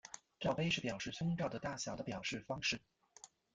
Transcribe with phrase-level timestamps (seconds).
[0.39, 2.81] 罩杯是表示胸罩的大小的表示方式。